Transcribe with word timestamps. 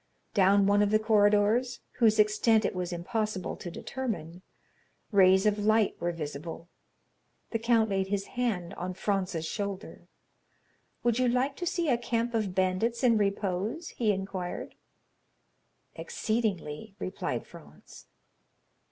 Down 0.33 0.65
one 0.65 0.81
of 0.81 0.89
the 0.89 0.97
corridors, 0.97 1.79
whose 1.99 2.17
extent 2.17 2.65
it 2.65 2.73
was 2.73 2.91
impossible 2.91 3.55
to 3.57 3.69
determine, 3.69 4.41
rays 5.11 5.45
of 5.45 5.59
light 5.59 5.95
were 6.01 6.11
visible. 6.11 6.69
The 7.51 7.59
count 7.59 7.91
laid 7.91 8.07
his 8.07 8.25
hand 8.33 8.73
on 8.73 8.95
Franz's 8.95 9.45
shoulder. 9.45 10.07
"Would 11.03 11.19
you 11.19 11.27
like 11.27 11.55
to 11.57 11.67
see 11.67 11.87
a 11.87 11.99
camp 11.99 12.33
of 12.33 12.55
bandits 12.55 13.03
in 13.03 13.19
repose?" 13.19 13.89
he 13.89 14.11
inquired. 14.11 14.73
"Exceedingly," 15.93 16.95
replied 16.97 17.45
Franz. 17.45 18.07